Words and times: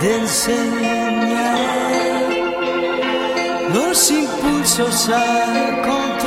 de 0.00 0.16
enseñar 0.16 1.58
los 3.74 4.10
impulsos 4.10 5.10
a 5.10 5.82
controlar. 5.82 6.19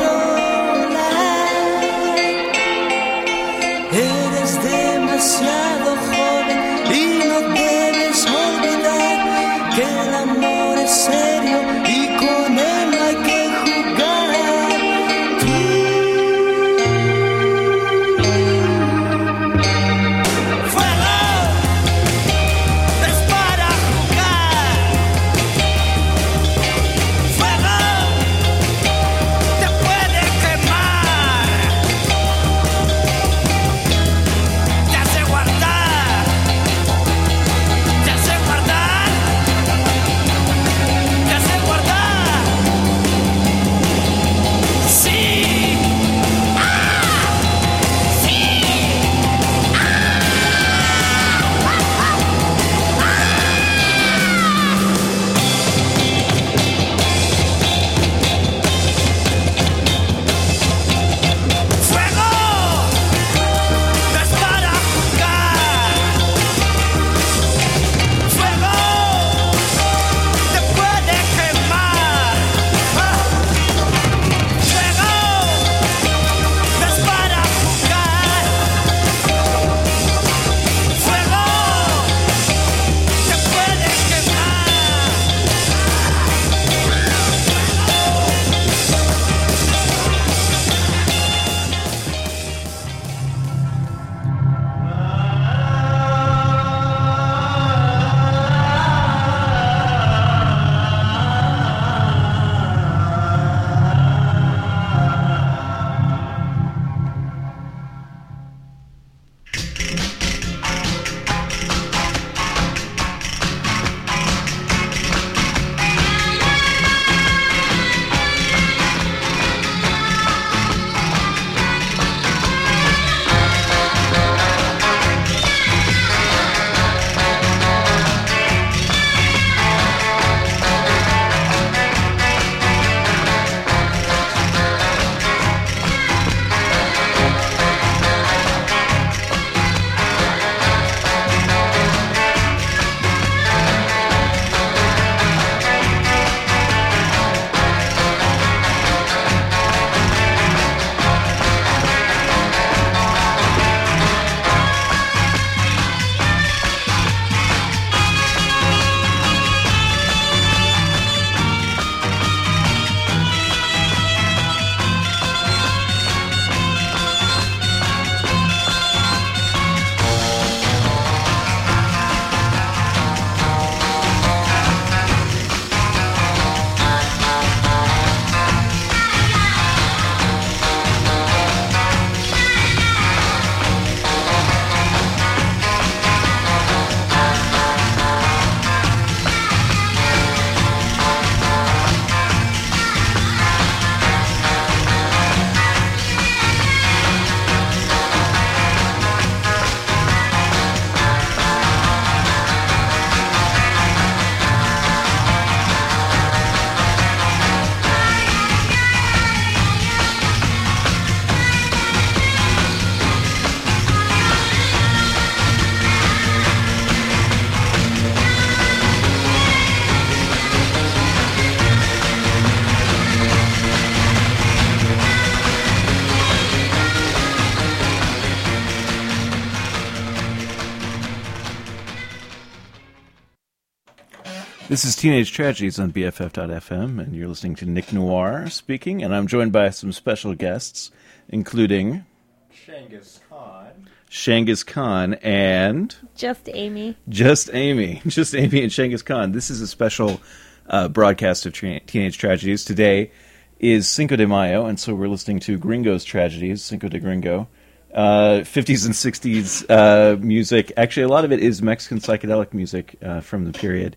This 234.73 234.85
is 234.85 234.95
Teenage 234.95 235.31
Tragedies 235.31 235.79
on 235.79 235.91
BFF.fm, 235.91 236.97
and 236.99 237.15
you're 237.15 237.27
listening 237.27 237.53
to 237.57 237.65
Nick 237.67 237.93
Noir 237.93 238.49
speaking, 238.49 239.03
and 239.03 239.13
I'm 239.13 239.27
joined 239.27 239.51
by 239.51 239.69
some 239.69 239.91
special 239.91 240.33
guests, 240.33 240.89
including 241.29 242.05
Shangus 242.51 243.19
Khan. 243.29 243.87
Shangus 244.09 244.65
Khan 244.65 245.13
and 245.21 245.95
Just 246.15 246.49
Amy. 246.51 246.97
just 247.07 247.51
Amy. 247.53 248.01
Just 248.07 248.33
Amy 248.33 248.63
and 248.63 248.71
Shangus 248.71 249.05
Khan. 249.05 249.31
This 249.31 249.51
is 249.51 249.61
a 249.61 249.67
special 249.67 250.19
uh, 250.65 250.87
broadcast 250.87 251.45
of 251.45 251.53
tra- 251.53 251.79
Teenage 251.81 252.17
Tragedies. 252.17 252.65
Today 252.65 253.11
is 253.59 253.87
Cinco 253.87 254.15
de 254.15 254.25
Mayo, 254.25 254.65
and 254.65 254.79
so 254.79 254.95
we're 254.95 255.07
listening 255.07 255.39
to 255.41 255.59
Gringo's 255.59 256.03
Tragedies, 256.03 256.63
Cinco 256.63 256.87
de 256.89 256.99
Gringo. 256.99 257.47
uh, 257.93 258.39
50s 258.41 258.87
and 258.87 258.95
60s 258.95 259.69
uh, 259.69 260.17
music. 260.17 260.71
Actually, 260.77 261.03
a 261.03 261.09
lot 261.09 261.25
of 261.25 261.31
it 261.31 261.41
is 261.41 261.61
Mexican 261.61 261.99
psychedelic 261.99 262.55
music 262.55 262.95
uh, 263.03 263.21
from 263.21 263.45
the 263.45 263.51
period. 263.51 263.95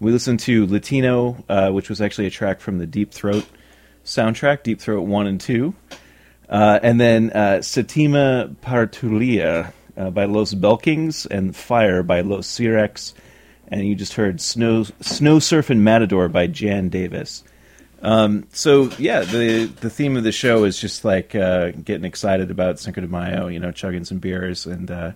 We 0.00 0.12
listened 0.12 0.40
to 0.40 0.66
Latino, 0.66 1.44
uh, 1.48 1.70
which 1.70 1.88
was 1.88 2.00
actually 2.00 2.26
a 2.26 2.30
track 2.30 2.60
from 2.60 2.78
the 2.78 2.86
Deep 2.86 3.12
Throat 3.12 3.44
soundtrack, 4.04 4.62
Deep 4.62 4.80
Throat 4.80 5.02
1 5.02 5.26
and 5.26 5.40
2. 5.40 5.74
Uh, 6.48 6.78
and 6.82 7.00
then 7.00 7.30
uh, 7.30 7.58
Setima 7.60 8.54
Patrulla 8.56 9.72
uh, 9.96 10.10
by 10.10 10.24
Los 10.24 10.54
Belkings 10.54 11.26
and 11.26 11.54
Fire 11.54 12.02
by 12.02 12.20
Los 12.20 12.46
Sirex. 12.46 13.12
And 13.66 13.86
you 13.86 13.94
just 13.94 14.14
heard 14.14 14.40
Snow, 14.40 14.84
Snow 15.00 15.38
Surfing 15.38 15.80
Matador 15.80 16.28
by 16.28 16.46
Jan 16.46 16.88
Davis. 16.88 17.42
Um, 18.00 18.46
so 18.52 18.90
yeah, 18.98 19.22
the 19.22 19.64
the 19.64 19.90
theme 19.90 20.16
of 20.16 20.22
the 20.22 20.30
show 20.30 20.62
is 20.62 20.80
just 20.80 21.04
like 21.04 21.34
uh, 21.34 21.72
getting 21.72 22.04
excited 22.04 22.50
about 22.50 22.78
Cinco 22.78 23.00
de 23.00 23.08
Mayo, 23.08 23.48
you 23.48 23.58
know, 23.58 23.72
chugging 23.72 24.04
some 24.04 24.18
beers 24.18 24.66
and 24.66 24.88
uh, 24.88 25.12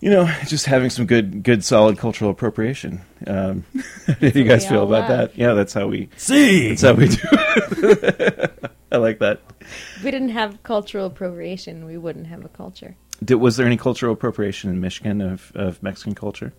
you 0.00 0.10
know, 0.10 0.26
just 0.46 0.66
having 0.66 0.90
some 0.90 1.06
good 1.06 1.42
good 1.42 1.64
solid 1.64 1.98
cultural 1.98 2.30
appropriation. 2.30 3.02
Um, 3.26 3.64
how 4.06 4.14
do 4.14 4.28
you 4.28 4.44
guys 4.44 4.66
feel 4.66 4.84
about 4.84 5.08
love. 5.08 5.18
that? 5.18 5.38
Yeah, 5.38 5.52
that's 5.52 5.72
how 5.72 5.86
we 5.86 6.08
See, 6.16 6.70
that's 6.70 6.82
how 6.82 6.94
we 6.94 7.08
do. 7.08 7.18
it. 7.22 8.72
I 8.92 8.96
like 8.96 9.18
that. 9.20 9.40
If 9.60 10.02
we 10.02 10.10
didn't 10.10 10.30
have 10.30 10.62
cultural 10.62 11.06
appropriation, 11.06 11.84
we 11.84 11.96
wouldn't 11.96 12.26
have 12.26 12.44
a 12.44 12.48
culture. 12.48 12.96
Did, 13.24 13.36
was 13.36 13.56
there 13.56 13.66
any 13.66 13.76
cultural 13.76 14.12
appropriation 14.12 14.70
in 14.70 14.80
Michigan 14.80 15.20
of, 15.20 15.52
of 15.54 15.82
Mexican 15.82 16.14
culture? 16.14 16.52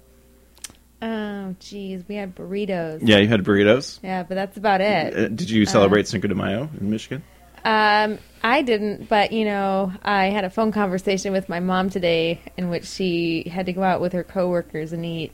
Oh, 1.01 1.55
geez, 1.59 2.03
we 2.07 2.15
had 2.15 2.35
burritos. 2.35 2.99
Yeah, 3.01 3.17
you 3.17 3.27
had 3.27 3.43
burritos. 3.43 3.99
Yeah, 4.03 4.23
but 4.23 4.35
that's 4.35 4.55
about 4.55 4.81
it. 4.81 5.17
Uh, 5.17 5.27
did 5.29 5.49
you 5.49 5.65
celebrate 5.65 6.07
Cinco 6.07 6.27
de 6.27 6.35
Mayo 6.35 6.69
in 6.79 6.91
Michigan? 6.91 7.23
Um, 7.65 8.19
I 8.43 8.61
didn't, 8.61 9.07
but 9.07 9.31
you 9.31 9.45
know, 9.45 9.93
I 10.03 10.25
had 10.25 10.43
a 10.43 10.49
phone 10.49 10.71
conversation 10.71 11.31
with 11.31 11.47
my 11.49 11.59
mom 11.59 11.89
today 11.89 12.41
in 12.57 12.69
which 12.69 12.85
she 12.85 13.47
had 13.49 13.65
to 13.67 13.73
go 13.73 13.83
out 13.83 14.01
with 14.01 14.13
her 14.13 14.23
coworkers 14.23 14.93
and 14.93 15.05
eat 15.05 15.33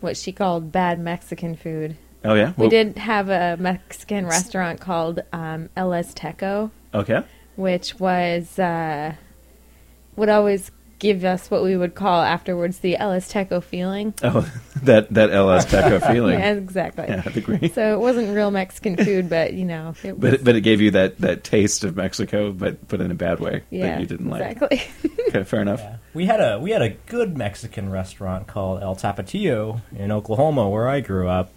what 0.00 0.16
she 0.16 0.32
called 0.32 0.72
bad 0.72 0.98
Mexican 0.98 1.54
food. 1.54 1.96
Oh 2.24 2.34
yeah, 2.34 2.52
We 2.56 2.62
Well, 2.62 2.70
did 2.70 2.98
have 2.98 3.28
a 3.28 3.56
Mexican 3.58 4.26
restaurant 4.26 4.80
called 4.80 5.20
um, 5.32 5.70
El 5.76 5.90
Azteco, 5.90 6.70
Okay, 6.94 7.22
which 7.56 7.98
was 7.98 8.58
uh, 8.58 9.14
would 10.16 10.28
always 10.28 10.70
give 11.00 11.24
us 11.24 11.50
what 11.50 11.64
we 11.64 11.76
would 11.76 11.96
call 11.96 12.22
afterwards 12.22 12.78
the 12.78 12.96
El 12.96 13.10
Azteco 13.10 13.60
feeling. 13.60 14.14
oh 14.22 14.48
that 14.84 15.12
that 15.12 15.30
El 15.32 15.46
Azteco 15.46 16.06
feeling. 16.12 16.38
Yeah, 16.38 16.52
exactly. 16.52 17.06
Yeah, 17.08 17.22
I'd 17.26 17.36
agree. 17.36 17.68
So 17.68 17.94
it 17.94 17.98
wasn't 17.98 18.34
real 18.34 18.52
Mexican 18.52 18.96
food, 18.96 19.28
but 19.28 19.54
you 19.54 19.64
know, 19.64 19.94
it 20.04 20.12
was. 20.12 20.20
But 20.20 20.34
it, 20.34 20.44
but 20.44 20.54
it 20.54 20.60
gave 20.60 20.80
you 20.80 20.92
that, 20.92 21.18
that 21.18 21.42
taste 21.42 21.82
of 21.82 21.96
Mexico, 21.96 22.52
but 22.52 22.86
but 22.86 23.00
in 23.00 23.10
a 23.10 23.14
bad 23.14 23.40
way 23.40 23.64
yeah, 23.70 23.88
that 23.88 24.00
you 24.00 24.06
didn't 24.06 24.30
like. 24.30 24.42
exactly. 24.42 24.82
Okay, 25.30 25.44
fair 25.44 25.62
enough. 25.62 25.78
Yeah. 25.78 25.96
We 26.12 26.26
had 26.26 26.40
a 26.40 26.58
we 26.58 26.72
had 26.72 26.82
a 26.82 26.90
good 26.90 27.36
Mexican 27.36 27.88
restaurant 27.88 28.48
called 28.48 28.82
El 28.82 28.96
Tapatio 28.96 29.80
in 29.94 30.10
Oklahoma, 30.10 30.68
where 30.68 30.88
I 30.88 30.98
grew 30.98 31.28
up. 31.28 31.52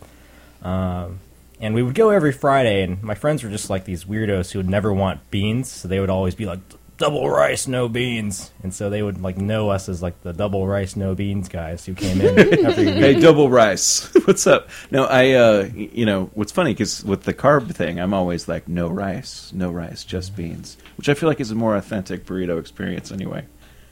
Um, 0.62 1.20
and 1.60 1.74
we 1.74 1.82
would 1.82 1.96
go 1.96 2.12
every 2.12 2.32
Friday, 2.32 2.84
and 2.84 3.02
my 3.02 3.16
friends 3.16 3.44
were 3.44 3.50
just 3.50 3.72
like 3.72 3.86
these 3.86 4.06
weirdos 4.06 4.52
who 4.52 4.60
would 4.60 4.70
never 4.70 4.94
want 4.94 5.32
beans, 5.32 5.72
so 5.72 5.88
they 5.88 6.00
would 6.00 6.12
always 6.12 6.36
be 6.36 6.46
like 6.46 6.60
double 7.04 7.30
rice, 7.30 7.68
no 7.68 7.90
beans, 7.90 8.52
and 8.64 8.74
so 8.74 8.90
they 8.90 9.02
would 9.04 9.22
like 9.22 9.38
know 9.38 9.70
us 9.70 9.90
as 9.90 10.02
like 10.02 10.22
the 10.22 10.32
double 10.32 10.66
rice, 10.66 10.96
no 10.96 11.14
beans 11.16 11.50
guys 11.50 11.86
who 11.86 11.94
came 11.94 12.22
in 12.22 12.40
every 12.66 12.86
week. 12.86 12.96
Hey, 13.04 13.20
double 13.20 13.50
rice. 13.50 14.10
What's 14.26 14.48
up? 14.48 14.70
No, 14.90 15.04
I, 15.06 15.32
uh, 15.32 15.70
you 15.74 16.06
know, 16.06 16.30
what's 16.34 16.52
funny 16.54 16.72
because 16.72 17.04
with 17.04 17.24
the 17.24 17.34
carb 17.34 17.76
thing, 17.76 18.00
I'm 18.00 18.14
always 18.14 18.48
like, 18.48 18.68
no 18.70 18.88
rice, 18.88 19.52
no 19.54 19.70
rice, 19.72 20.06
just 20.06 20.36
beans, 20.36 20.78
which 20.98 21.10
I 21.10 21.14
feel 21.14 21.28
like 21.28 21.42
is 21.42 21.52
a 21.52 21.56
more 21.56 21.76
authentic 21.76 22.26
burrito 22.26 22.58
experience 22.60 23.12
anyway, 23.12 23.46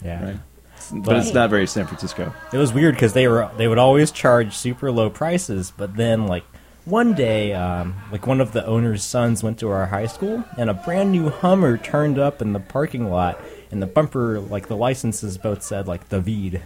Yeah. 0.04 0.24
right? 0.24 0.38
But 0.94 1.18
it's 1.18 1.34
not 1.34 1.50
very 1.50 1.68
San 1.68 1.86
Francisco. 1.88 2.34
It 2.52 2.58
was 2.58 2.74
weird 2.74 2.96
because 2.96 3.14
they 3.14 3.28
were 3.28 3.50
they 3.58 3.68
would 3.68 3.78
always 3.78 4.10
charge 4.12 4.56
super 4.56 4.92
low 4.92 5.10
prices, 5.10 5.72
but 5.76 5.96
then 5.96 6.28
like 6.28 6.44
one 6.86 7.14
day, 7.14 7.54
um, 7.54 7.96
like 8.12 8.26
one 8.26 8.42
of 8.42 8.54
the 8.54 8.66
owner's 8.66 9.04
sons 9.04 9.44
went 9.44 9.60
to 9.60 9.70
our 9.70 9.86
high 9.86 10.08
school, 10.08 10.44
and 10.58 10.70
a 10.70 10.74
brand 10.74 11.12
new 11.12 11.30
Hummer 11.30 11.78
turned 11.78 12.18
up 12.18 12.42
in 12.42 12.54
the 12.54 12.60
parking 12.60 13.10
lot, 13.10 13.40
and 13.70 13.82
the 13.82 13.88
bumper, 13.88 14.40
like 14.40 14.68
the 14.68 14.76
licenses 14.76 15.38
both 15.38 15.64
said 15.64 15.88
like 15.88 16.10
David. 16.10 16.62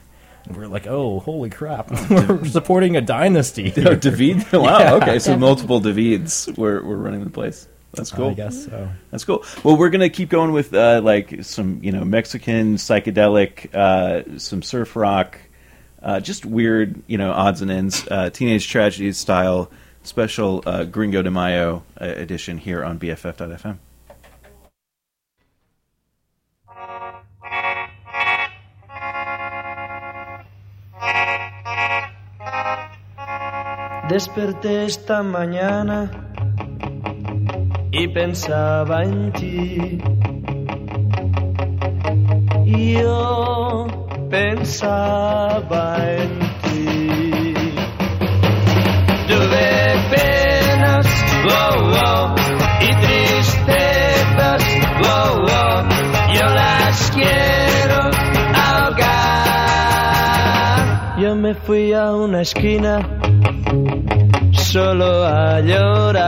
And 0.45 0.55
we're 0.55 0.67
like, 0.67 0.88
oh, 0.88 1.19
holy 1.19 1.50
crap! 1.50 1.91
we're 2.10 2.45
supporting 2.45 2.95
a 2.95 3.01
dynasty. 3.01 3.74
Oh, 3.86 3.95
David? 3.95 4.51
Wow. 4.51 4.79
Yeah. 4.79 4.93
Okay, 4.95 5.19
so 5.19 5.38
multiple 5.38 5.79
Davids 5.79 6.50
were, 6.55 6.81
were 6.81 6.98
running 6.98 7.24
the 7.24 7.29
place. 7.29 7.67
That's 7.93 8.12
cool. 8.12 8.29
I 8.29 8.34
guess 8.34 8.65
so. 8.65 8.89
That's 9.12 9.24
cool. 9.24 9.43
Well, 9.63 9.77
we're 9.77 9.89
gonna 9.89 10.10
keep 10.10 10.29
going 10.29 10.51
with 10.51 10.74
uh, 10.74 11.01
like 11.03 11.43
some 11.43 11.79
you 11.81 11.91
know 11.91 12.03
Mexican 12.03 12.75
psychedelic, 12.75 13.74
uh, 13.74 14.38
some 14.38 14.62
surf 14.62 14.95
rock, 14.95 15.39
uh, 16.03 16.19
just 16.19 16.45
weird 16.45 17.01
you 17.07 17.17
know 17.17 17.31
odds 17.31 17.62
and 17.62 17.72
ends, 17.72 18.05
uh, 18.10 18.29
teenage 18.29 18.67
tragedy 18.69 19.12
style 19.13 19.72
special 20.06 20.62
uh, 20.66 20.84
Gringo 20.86 21.22
de 21.22 21.32
Mayo 21.32 21.84
uh, 22.00 22.06
edition 22.06 22.58
here 22.58 22.84
on 22.84 22.98
BFF.fm. 22.98 23.80
Desperté 34.08 34.86
esta 34.86 35.24
mañana 35.24 36.12
y 37.92 38.08
pensaba 38.08 39.04
en 39.04 39.32
ti. 39.34 40.00
Yo 42.66 43.88
pensaba 44.30 45.98
en 46.08 46.45
me 61.46 61.54
fui 61.54 61.94
a 61.94 62.12
una 62.16 62.42
esquina 62.42 63.08
solo 64.52 65.24
a 65.24 65.60
llorar, 65.60 66.25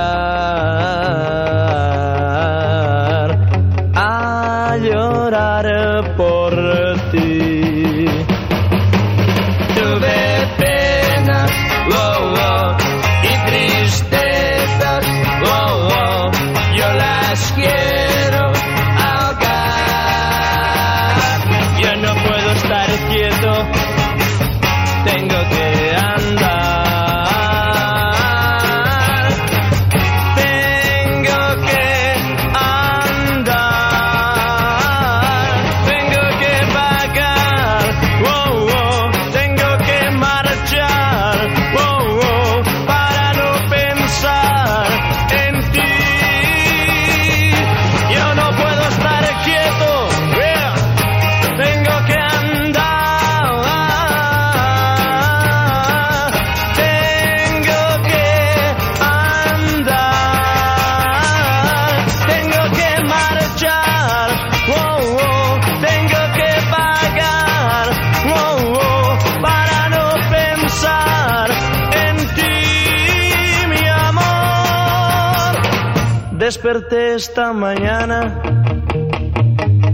esta 77.18 77.52
mañana 77.52 78.42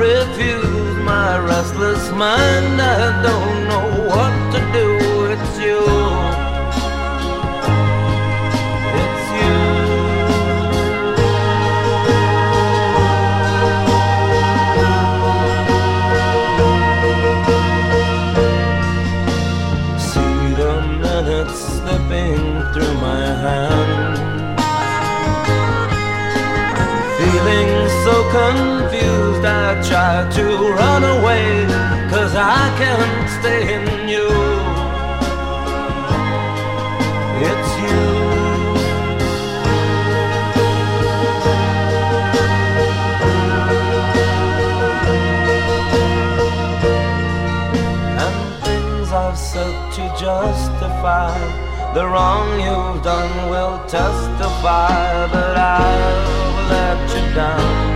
refuse 0.00 0.96
my 1.04 1.38
restless 1.38 2.10
mind. 2.12 2.80
I 2.80 3.22
don't 3.22 3.68
know 3.68 3.88
what 4.08 4.34
to 4.52 4.60
do. 4.76 4.88
It's 5.34 5.54
you. 5.66 5.80
It's 9.02 9.26
you. 9.38 9.58
See 20.08 20.44
the 20.60 20.74
minutes 21.04 21.58
slipping 21.76 22.42
through 22.72 22.94
my 23.06 23.20
feeling 27.18 27.70
so 28.04 28.14
confused 28.32 28.69
must 29.40 29.88
I 29.88 29.88
try 29.88 30.30
to 30.36 30.44
run 30.72 31.04
away? 31.04 31.66
Cause 32.10 32.34
I 32.34 32.68
can't 32.78 33.30
stay 33.40 33.74
in 33.74 34.08
you. 34.08 34.28
It's 37.48 37.70
you. 37.82 38.00
And 48.18 48.64
things 48.64 49.12
I've 49.12 49.38
said 49.38 49.92
to 49.92 50.02
justify 50.18 51.38
the 51.94 52.06
wrong 52.06 52.60
you've 52.60 53.02
done 53.02 53.50
will 53.50 53.78
testify, 53.88 55.26
but 55.32 55.56
I've 55.56 56.70
let 56.70 57.16
you 57.16 57.34
down. 57.34 57.89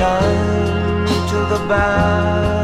time 0.00 1.06
to 1.28 1.36
the 1.52 1.68
back. 1.68 2.59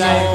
No, 0.00 0.29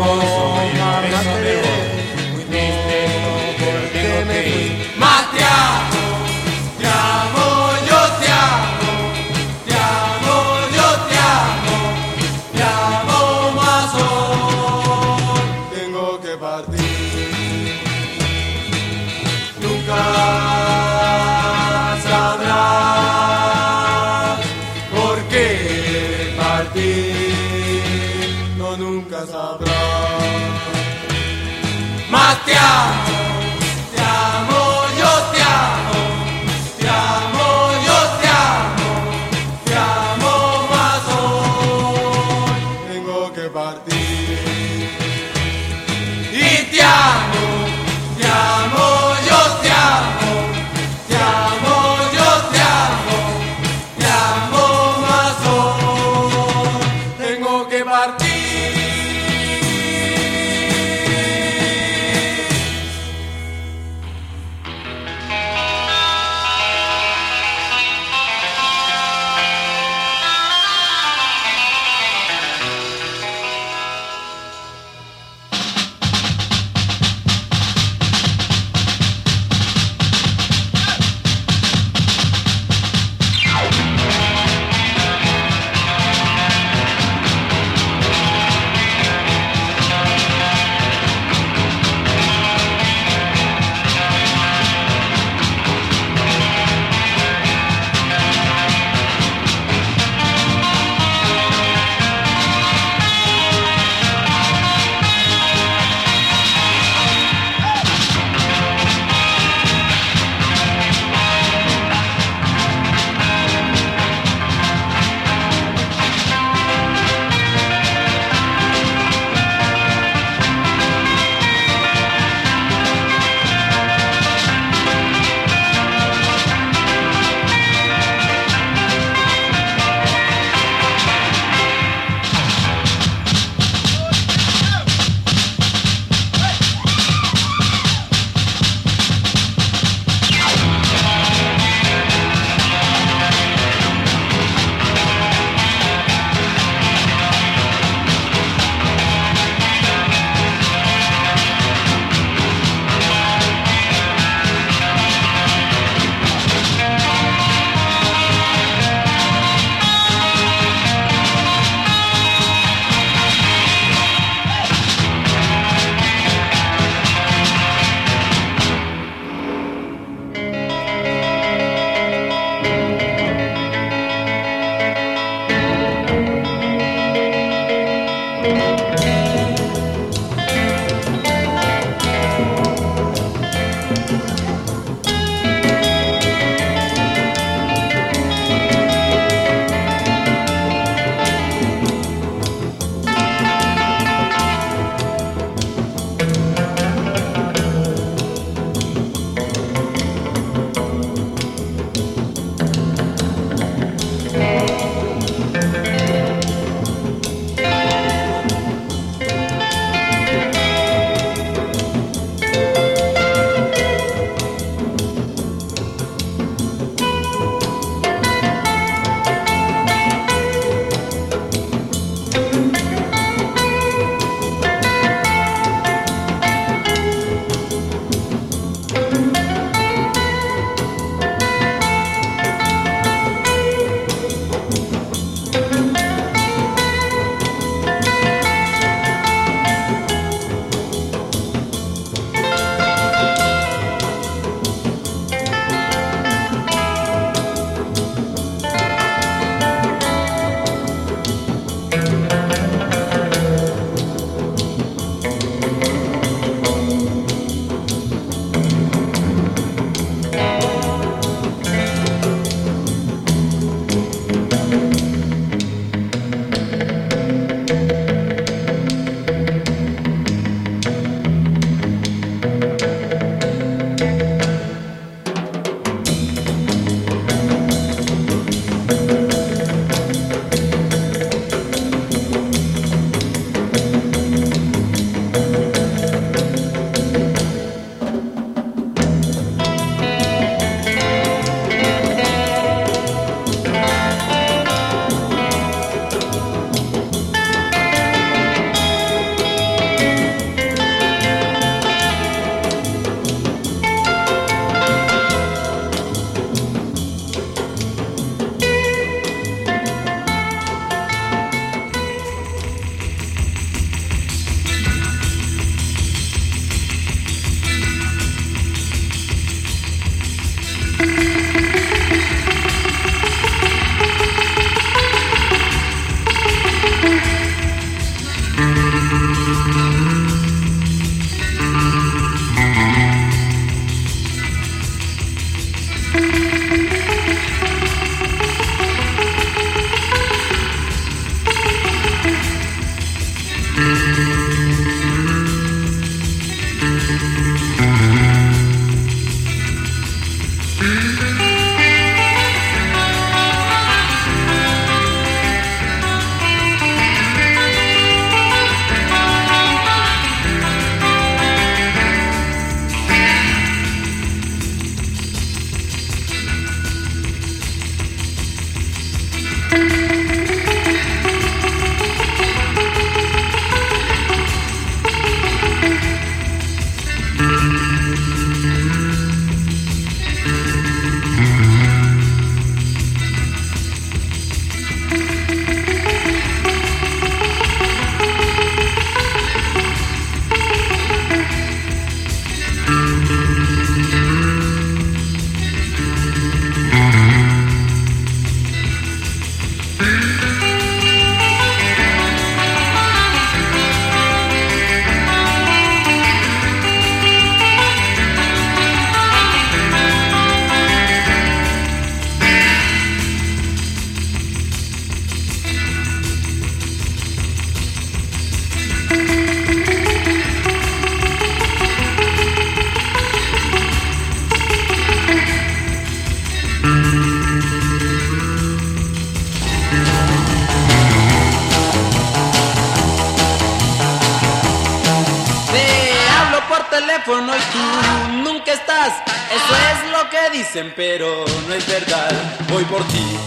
teléfono 437.26 437.54
y 437.56 437.60
tú 437.72 438.44
nunca 438.44 438.74
estás. 438.74 439.14
Eso 439.52 439.76
es 439.76 440.12
lo 440.12 440.30
que 440.30 440.58
dicen, 440.58 440.94
pero 440.96 441.46
no 441.68 441.74
es 441.74 441.86
verdad. 441.88 442.32
Voy 442.70 442.84
por 442.86 443.04
ti, 443.08 443.38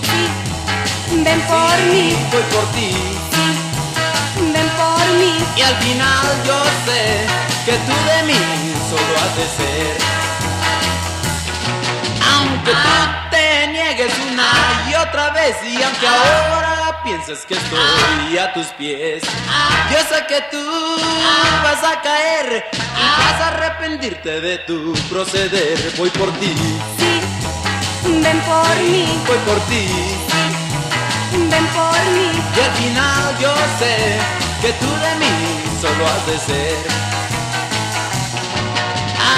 Ven 1.10 1.40
por 1.42 1.78
mí, 1.90 2.14
voy 2.30 2.42
por 2.42 2.64
ti. 2.72 2.94
ven 4.52 4.68
por 4.76 5.06
mí. 5.18 5.34
Y 5.56 5.62
al 5.62 5.74
final 5.76 6.26
yo 6.46 6.58
sé 6.86 7.26
que 7.64 7.72
tú 7.72 7.92
de 8.10 8.22
mí 8.24 8.40
solo 8.90 9.18
has 9.22 9.36
de 9.36 9.46
ser. 9.56 9.96
Aunque 12.34 12.70
tú 12.72 13.30
te 13.30 13.66
niegues 13.68 14.12
una 14.32 14.48
y 14.90 14.94
otra 14.94 15.30
vez 15.30 15.56
y 15.64 15.82
aunque 15.82 16.06
ahora 16.06 16.87
pienses 17.08 17.46
que 17.46 17.54
estoy 17.54 18.38
a 18.38 18.52
tus 18.52 18.66
pies, 18.78 19.22
yo 19.90 19.98
sé 20.10 20.26
que 20.28 20.40
tú 20.50 20.62
vas 21.62 21.82
a 21.82 22.02
caer 22.02 22.66
y 22.74 23.02
vas 23.02 23.40
a 23.40 23.48
arrepentirte 23.48 24.40
de 24.42 24.58
tu 24.58 24.92
proceder. 25.08 25.78
Voy 25.96 26.10
por 26.10 26.30
ti, 26.38 26.54
Ven 28.04 28.40
por 28.40 28.76
mí, 28.90 29.06
voy 29.26 29.38
por 29.46 29.58
ti. 29.70 29.88
ven 31.50 31.66
por 31.68 31.98
mí. 32.14 32.30
Y 32.56 32.60
al 32.60 32.72
final 32.72 33.38
yo 33.40 33.54
sé 33.78 34.18
que 34.60 34.72
tú 34.74 34.86
de 34.86 35.14
mí 35.16 35.34
solo 35.80 36.06
has 36.06 36.26
de 36.26 36.38
ser. 36.38 36.76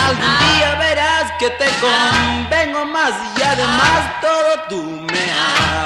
Algún 0.09 0.39
día 0.57 0.75
verás 0.77 1.33
que 1.39 1.51
te 1.51 1.67
convengo 1.81 2.85
más 2.87 3.13
y 3.39 3.43
además 3.43 4.21
todo 4.21 4.51
tú 4.69 5.07
me 5.13 5.27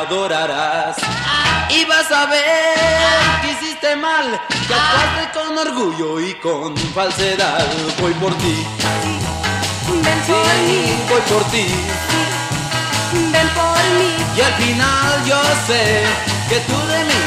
adorarás. 0.01 0.97
Y 1.77 1.85
vas 1.87 2.11
a 2.13 2.27
ver 2.27 3.41
que 3.43 3.51
hiciste 3.53 3.97
mal, 3.97 4.41
que 4.69 4.75
actuaste 4.75 5.39
con 5.39 5.59
orgullo 5.59 6.21
y 6.21 6.35
con 6.35 6.77
falsedad. 6.95 7.67
Voy 8.01 8.13
por 8.15 8.33
ti, 8.39 8.65
Ven 9.89 10.23
sí, 10.27 10.33
por 10.33 10.55
mí, 10.69 10.83
voy 11.11 11.21
por 11.33 11.45
ti. 11.51 11.67
ven 13.33 13.49
por 13.49 13.83
mí. 13.99 14.13
Y 14.37 14.41
al 14.41 14.55
final 14.55 15.25
yo 15.27 15.41
sé 15.67 16.05
que 16.49 16.59
tú 16.61 16.79
de 16.87 17.05
mí 17.05 17.23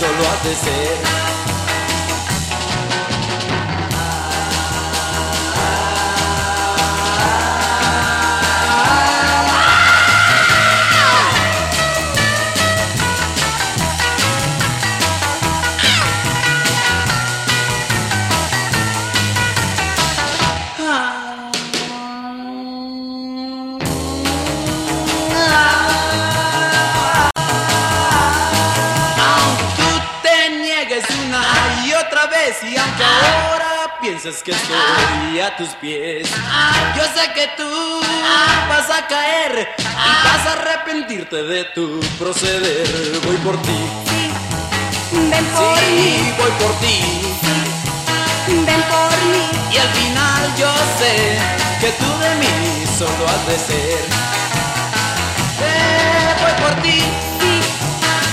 solo 0.00 0.30
has 0.30 0.44
de 0.44 0.54
ser. 0.56 1.31
Vez 32.46 32.56
y 32.62 32.76
aunque 32.76 33.04
ahora 33.04 33.98
pienses 34.00 34.42
que 34.42 34.52
estoy 34.52 35.40
a 35.40 35.56
tus 35.56 35.68
pies, 35.80 36.28
yo 36.96 37.02
sé 37.14 37.32
que 37.34 37.48
tú 37.56 38.00
vas 38.68 38.90
a 38.90 39.06
caer 39.06 39.74
y 39.78 39.82
vas 39.84 40.46
a 40.46 40.52
arrepentirte 40.52 41.42
de 41.44 41.64
tu 41.74 42.00
proceder. 42.18 43.20
Voy 43.26 43.36
por 43.38 43.60
ti, 43.62 43.78
Ven 45.12 45.44
por 45.54 45.78
sí, 45.78 45.84
mí, 45.94 46.34
voy 46.38 46.50
por 46.62 46.72
ti. 46.80 47.00
ven 48.66 48.82
por 48.94 49.12
mí. 49.32 49.44
Y 49.72 49.76
al 49.78 49.88
final 49.88 50.54
yo 50.58 50.72
sé 50.98 51.38
que 51.80 51.90
tú 51.92 52.18
de 52.18 52.34
mí 52.36 52.84
solo 52.98 53.28
has 53.28 53.46
de 53.46 53.58
ser. 53.58 54.04
Eh, 55.60 56.34
voy 56.42 56.54
por 56.62 56.82
ti, 56.82 57.02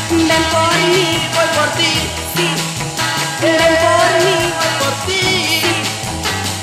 Ven 0.09 0.43
por 0.51 0.73
mí, 0.93 1.27
voy 1.35 1.47
por 1.57 1.69
ti, 1.77 1.93
ven 3.41 3.73
por 3.85 4.09
mí, 4.25 4.37
voy 4.59 4.73
por 4.81 4.93
ti, 5.07 5.61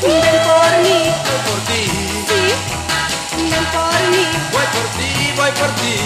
ven 0.03 0.39
por 0.49 0.73
mí. 0.85 0.99
voy 1.27 1.41
por 1.49 1.61
ti. 1.69 1.83
Ven 3.37 3.67
por 3.73 4.01
mí, 4.11 4.25
Voy 4.53 4.67
por 4.75 4.87
ti, 4.97 5.11
voy 5.37 5.53
por 5.61 5.71
ti, 5.81 5.97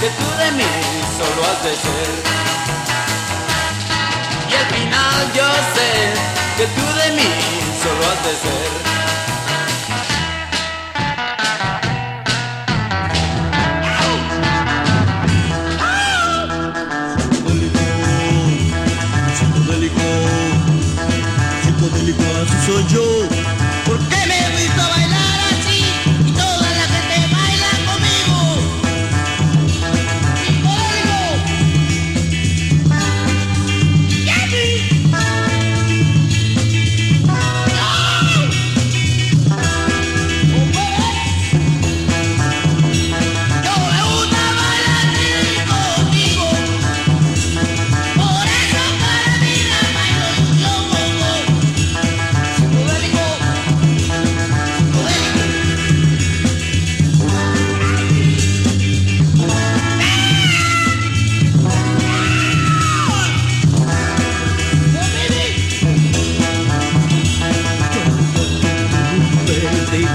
que 0.00 0.08
tú 0.10 0.26
de 0.38 0.50
mí 0.52 0.70
solo 1.18 1.40
has 1.50 1.62
de 1.64 1.74
ser. 1.84 2.12
Y 4.50 4.54
al 4.54 4.66
final 4.66 5.32
yo 5.34 5.48
sé 5.74 5.90
que 6.56 6.66
tú 6.66 6.84
de 7.00 7.10
mí 7.16 7.30
solo 7.82 8.02
has 8.12 8.24
de 8.24 8.34
ser. 8.44 8.70
Soy 22.64 22.84
yo. 22.88 23.28
¿Por 23.84 23.98
qué 24.08 24.26
me 24.26 24.46
he 24.46 24.62
visto 24.62 24.82
bailar 24.88 25.05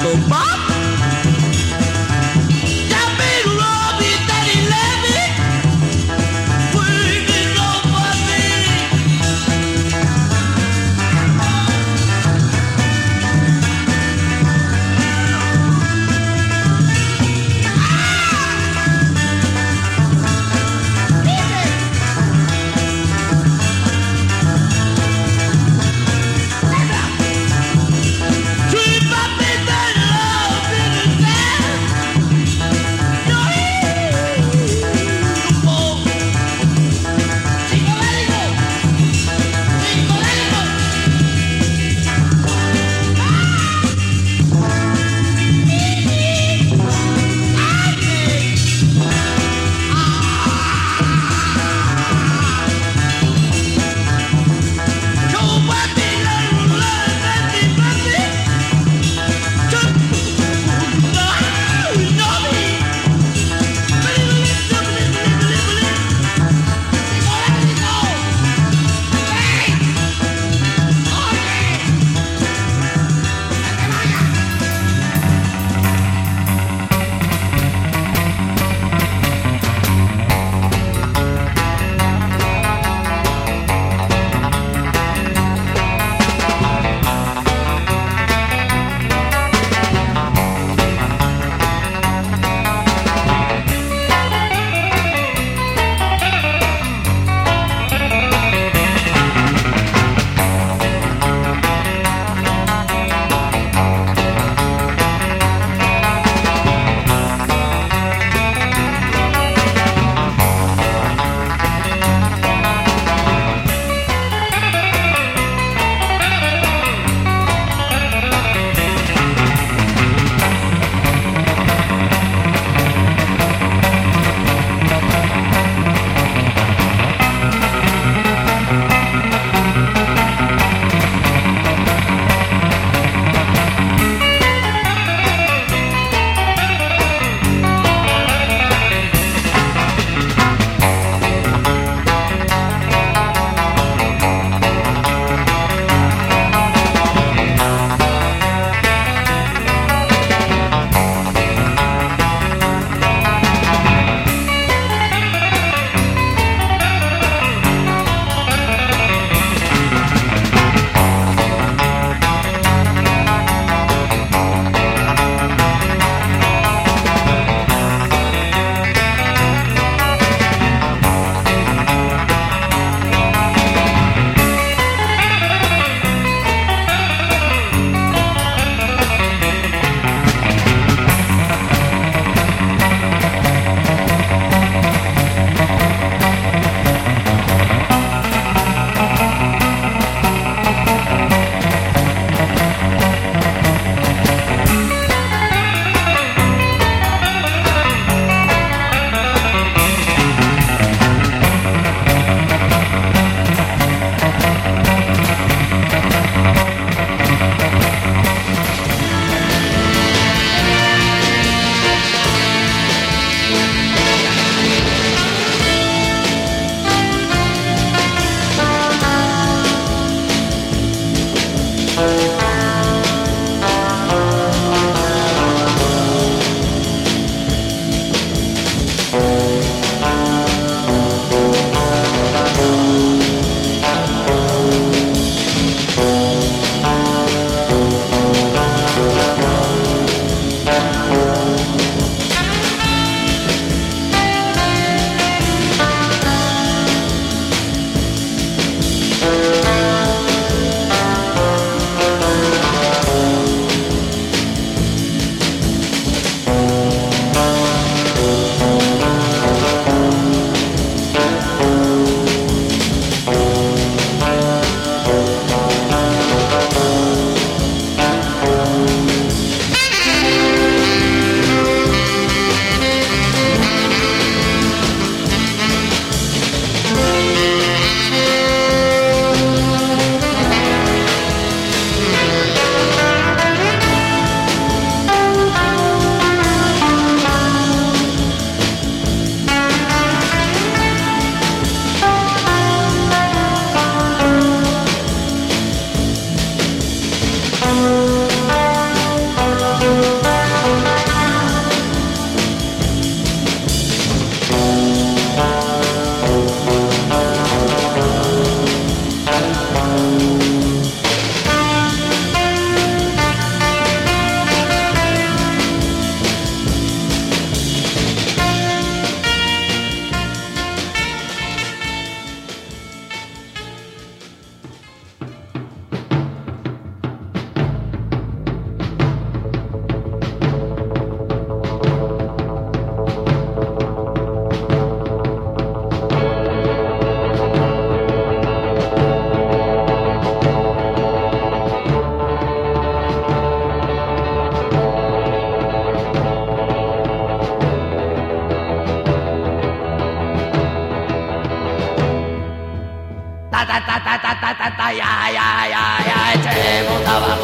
Bob. 0.02 0.61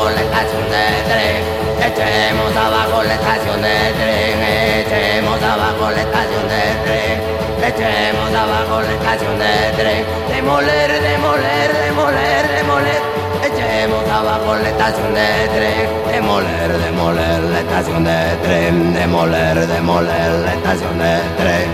La 0.09 0.21
estación 0.21 0.65
de 0.73 0.85
tren. 1.09 1.91
Echemos 1.91 2.55
abajo 2.55 3.03
la 3.03 3.13
estación 3.13 3.61
de 3.61 3.93
tren 3.99 4.67
echemos 4.87 5.41
abajo 5.41 5.91
la 5.91 6.01
estación 6.01 6.47
de 6.47 6.63
tren. 6.85 7.15
Echemos 7.69 8.31
abajo 8.33 8.81
la 8.81 8.93
estación 8.93 9.39
de 9.39 9.53
tren. 9.77 10.05
Demoler 10.29 11.01
demoler 11.01 11.69
demoler 11.85 12.47
demoler. 12.57 13.01
Echemos 13.43 14.09
abajo 14.09 14.55
la 14.55 14.69
estación 14.69 15.13
de 15.13 15.27
tren. 15.55 16.13
Demoler 16.13 16.77
demoler 16.77 17.39
la 17.43 17.59
estación 17.59 18.03
de 18.03 18.37
tren. 18.43 18.93
Demoler 18.93 19.67
demoler 19.67 20.31
la 20.45 20.53
estación 20.53 20.97
de 20.99 21.19
tren. 21.37 21.67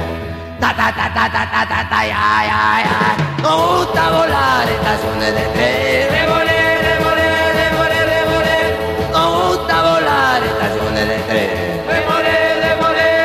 Ta 0.60 0.74
ta 0.76 0.94
ta 0.96 1.14
ta 1.14 1.30
ta 1.30 1.52
ta 1.52 1.68
ta 1.68 1.90
ta 1.90 2.06
ya 2.06 2.28
ya 2.50 2.64
ya. 2.88 3.42
Nos 3.44 3.78
gusta 3.78 4.10
volar 4.10 4.70
estaciones 4.70 5.36
de 5.36 5.46
tren 5.56 6.53
estaciones 10.64 11.08
de 11.08 11.18
tren. 11.30 11.50
De 11.88 12.02
morir, 12.08 12.62
de 12.62 12.76
morir, 12.82 13.24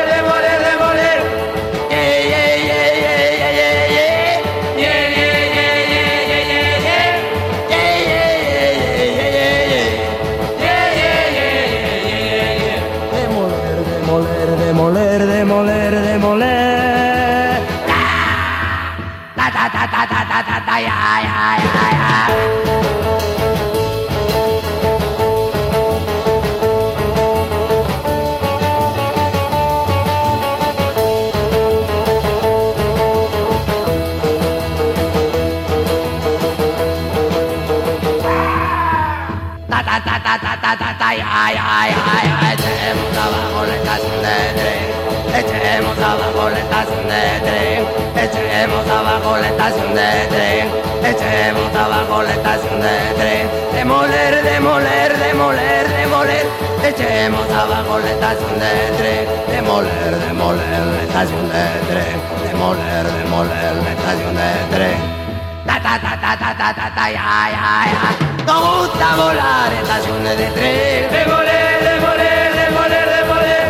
ya 41.14 41.52
ya 41.56 41.88
ya 41.88 42.14
ya 42.28 42.52
echemos 42.52 43.12
abajo 43.16 43.66
la 43.66 43.74
estación 43.76 44.22
de 44.22 44.36
tren. 44.58 44.98
Echemos 45.38 45.98
abajo 45.98 46.48
la 46.50 46.58
estación 46.58 47.08
de 47.08 47.22
tren. 47.46 47.86
Echemos 48.16 48.88
abajo 48.88 49.36
la 49.36 49.48
estación 49.48 49.94
de 49.94 50.10
tren. 50.32 50.68
Echemos 51.04 51.74
abajo 51.74 52.22
la 52.22 52.32
estación 52.32 52.80
de 52.80 53.14
tren. 53.16 53.48
Demoler 53.72 54.42
demoler 54.42 55.18
demoler 55.18 55.88
demoler. 55.88 56.46
Echemos 56.84 57.50
abajo 57.50 57.98
la 57.98 58.10
estación 58.10 58.58
de 58.58 58.72
tren. 58.98 59.28
Demoler 59.50 60.18
demoler 60.26 60.86
la 60.86 61.02
estación 61.02 61.48
de 61.48 61.64
tren. 61.88 62.16
Demoler 62.50 63.06
demoler 63.22 63.74
la 63.76 63.90
estación 63.92 64.34
de 64.34 64.76
tren 64.76 65.17
ta 65.88 65.98
ta 66.00 66.16
ta 66.20 66.36
ta 66.36 66.54
ta 66.54 66.74
ta 66.74 66.90
ta 66.94 67.04
ay, 67.04 67.14
ay, 67.16 67.90
ay. 68.04 68.16
Nos 68.46 68.60
gusta 68.60 69.16
volar 69.16 69.72
en 69.72 69.88
las 69.88 69.98
estaciones 69.98 70.38
de 70.38 70.46
tren, 70.56 71.10
de 71.10 71.24
voler, 71.32 71.76
de 71.88 71.94
voler, 72.06 72.48
de 72.58 72.66
voler, 72.76 73.06
de 73.14 73.22
voler. 73.30 73.66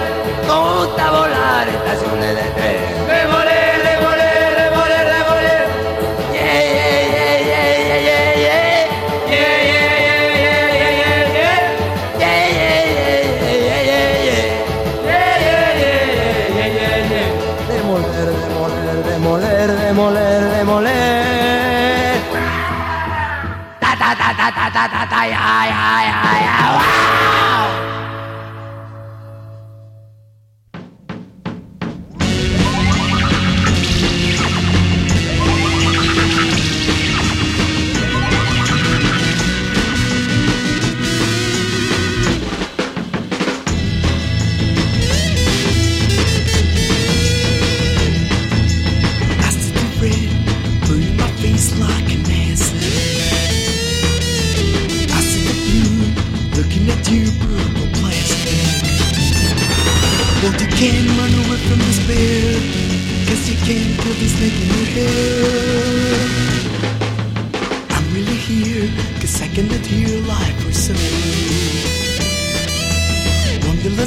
Nos 0.46 0.86
gusta 0.86 1.10
volar 1.10 1.68
en 1.68 1.74
las 1.74 1.84
estaciones 1.84 2.34
de 2.36 2.47
ta 24.50 24.70
ta 24.70 24.70
ta 24.72 24.84
ta 24.88 25.02
ta 25.10 25.16
ay 25.20 25.32
ay 25.32 25.70
ay 25.70 26.44
ay. 26.48 27.27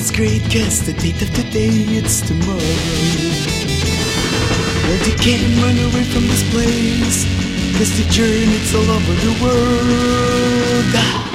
Wonderland's 0.02 0.18
great, 0.18 0.42
cause 0.52 0.84
the 0.84 0.94
date 0.94 1.22
of 1.22 1.30
today, 1.32 1.70
it's 1.94 2.22
tomorrow. 2.22 2.58
But 4.88 5.06
you 5.06 5.14
can't 5.18 5.62
run 5.62 5.78
away 5.78 6.04
from 6.06 6.26
this 6.28 6.44
place 6.50 7.26
Cause 7.78 7.98
the 7.98 8.10
journey's 8.10 8.74
all 8.74 8.90
over 8.90 9.14
the 9.14 9.34
world. 9.44 10.96
Ah. 10.96 11.28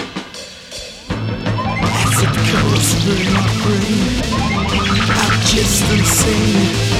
As 2.06 2.22
it 2.22 2.34
goes 2.50 2.88
through 3.04 3.26
my 3.34 3.46
brain 3.62 4.22
I'm 5.14 5.40
just 5.42 5.84
insane 5.92 6.95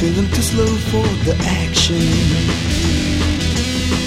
I 0.00 0.02
feel 0.02 0.24
too 0.32 0.40
slow 0.40 0.72
for 0.88 1.06
the 1.28 1.36
action. 1.60 2.00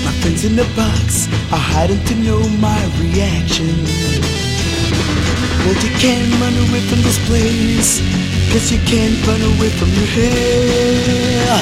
My 0.04 0.12
friends 0.22 0.44
in 0.44 0.56
the 0.56 0.66
box 0.76 1.28
are 1.54 1.66
hiding 1.72 2.04
to 2.06 2.16
know 2.16 2.42
my 2.58 2.82
reaction. 2.98 3.70
But 5.62 5.78
you 5.86 5.92
can't 6.02 6.34
run 6.42 6.56
away 6.66 6.82
from 6.90 6.98
this 7.06 7.20
place 7.30 8.02
Cause 8.52 8.72
you 8.72 8.80
can't 8.90 9.22
run 9.28 9.42
away 9.54 9.70
from 9.70 9.90
your 9.94 10.10
hair 10.18 11.62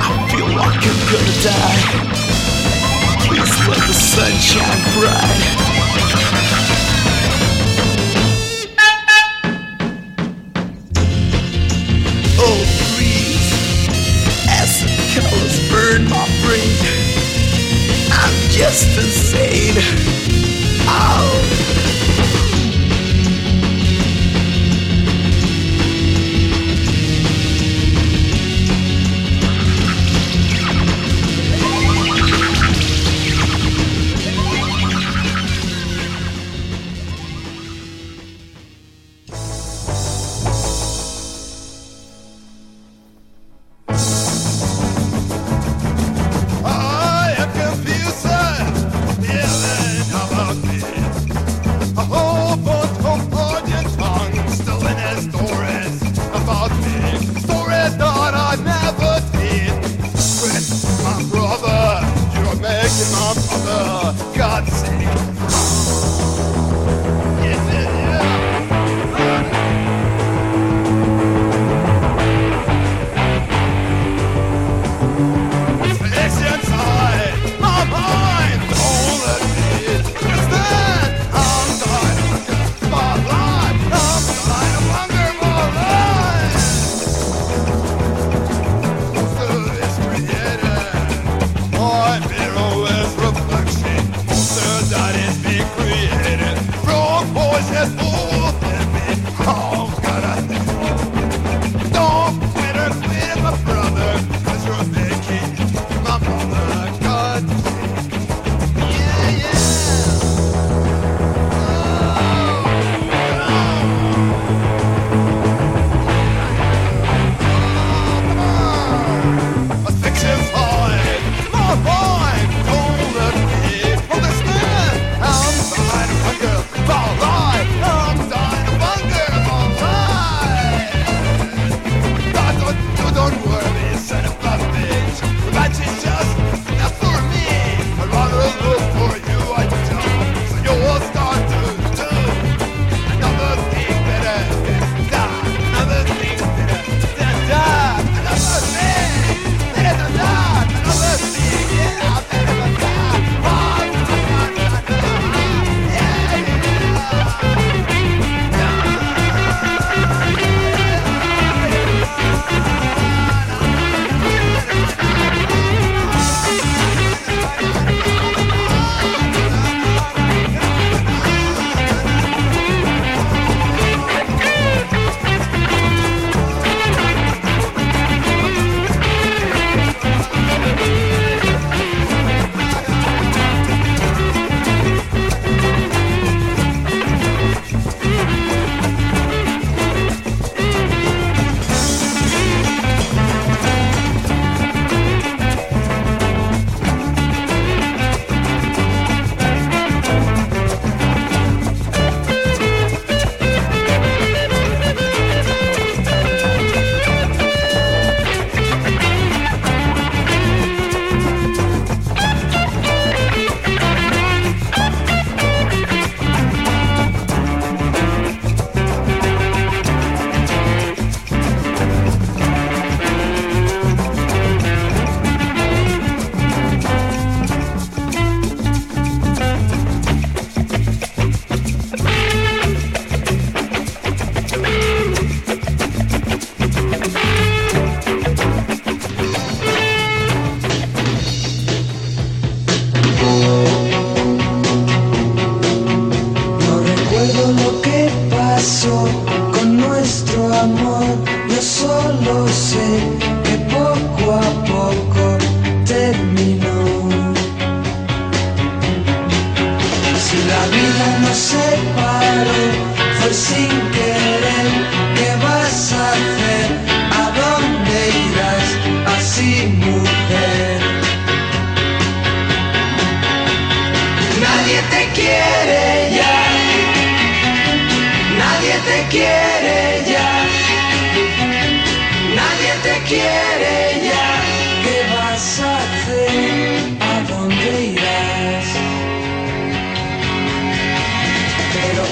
I 0.00 0.28
feel 0.32 0.48
like 0.48 0.80
I'm 0.88 1.00
gonna 1.12 1.36
die 1.44 1.84
Please 3.28 3.52
let 3.68 3.82
the 3.86 3.92
sunshine 3.92 4.80
bright 4.96 6.47
just 18.58 18.98
insane. 18.98 20.07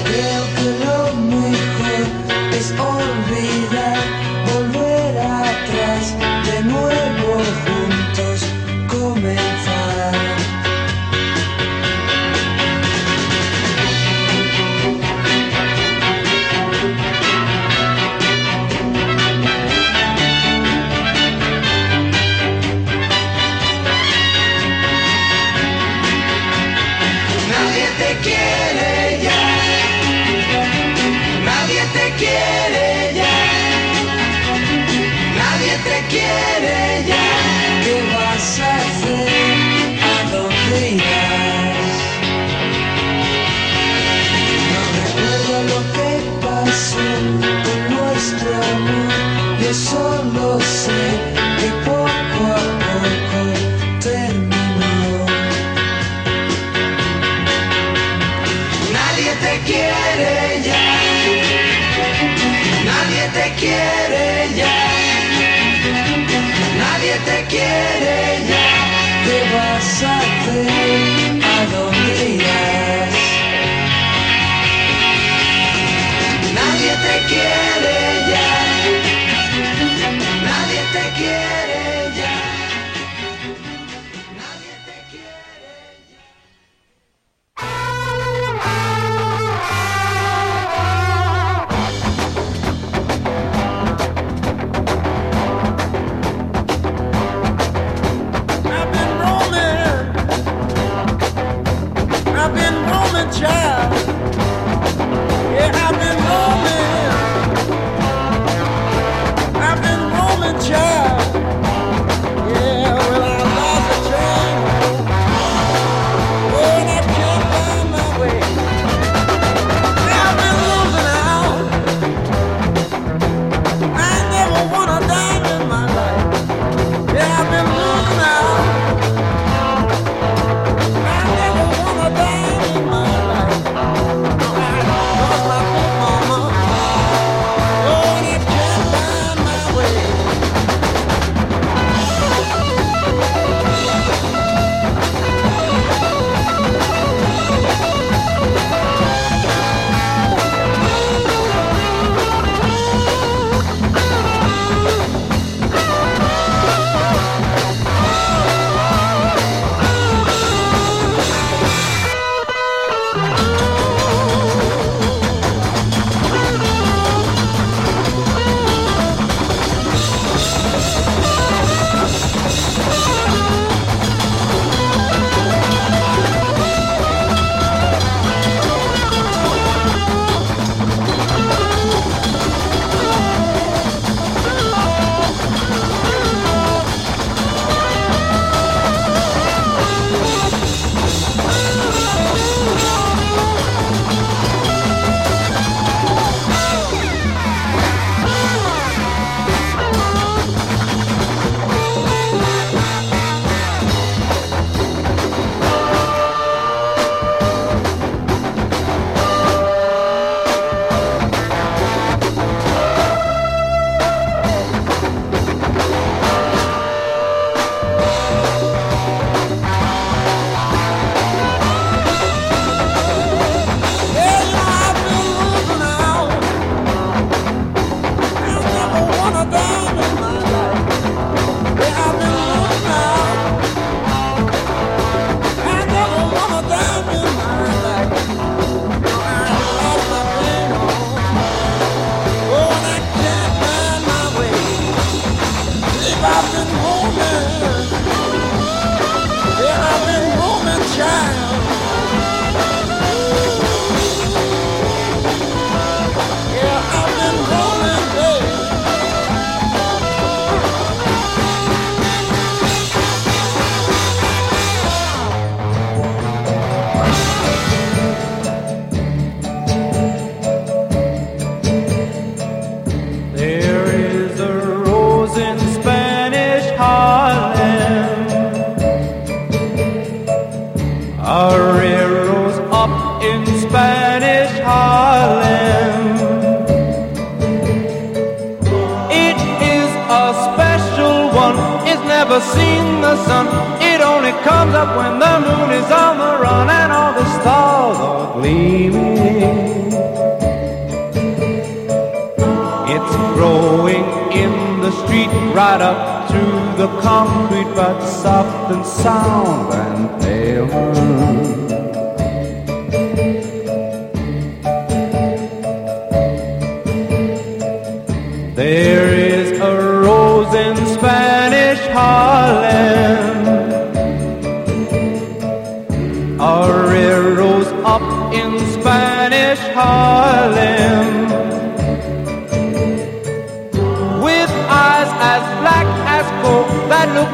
Creo 0.07 0.43
que 0.55 0.67
lo 0.85 1.13
mejor 1.13 2.01
es 2.53 2.71
olvidar, 2.71 3.96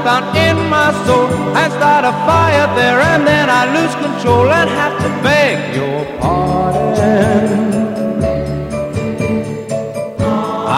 down 0.03 0.23
in 0.35 0.57
my 0.69 0.89
soul 1.05 1.27
and 1.59 1.71
start 1.73 2.03
a 2.05 2.13
fire 2.27 2.67
there, 2.75 2.99
and 2.99 3.27
then 3.27 3.49
I 3.49 3.63
lose 3.77 3.93
control 3.95 4.51
and 4.51 4.69
have 4.69 4.95
to 5.03 5.09
beg 5.23 5.75
your 5.75 6.05
pardon. 6.19 7.73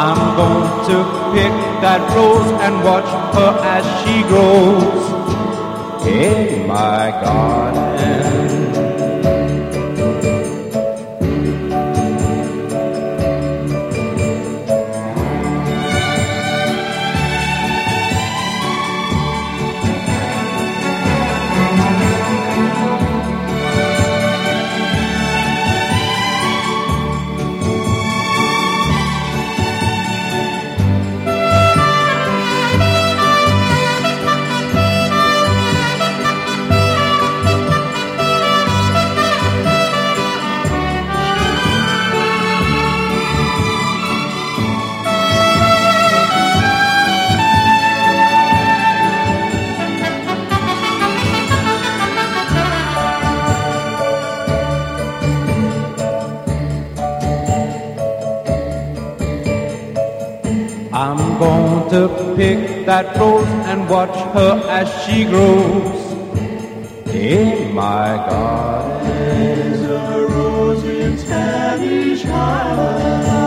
I'm 0.02 0.22
going 0.40 0.72
to 0.90 0.98
pick 1.34 1.54
that 1.86 2.02
rose 2.16 2.52
and 2.66 2.74
watch 2.84 3.10
her 3.36 3.54
as 3.76 3.86
she 4.02 4.16
grows 4.32 5.06
in 6.06 6.68
my 6.68 7.12
garden. 7.24 8.75
Pick 62.36 62.86
that 62.86 63.16
rose 63.18 63.48
and 63.72 63.90
watch 63.90 64.16
her 64.34 64.62
as 64.70 64.88
she 65.04 65.26
grows 65.26 66.14
in 67.14 67.74
my 67.74 68.16
garden. 68.30 69.08
is 69.08 69.82
a 69.84 70.28
rose 70.30 70.84
in 70.84 71.18
Spanish 71.18 72.24
There 72.24 73.46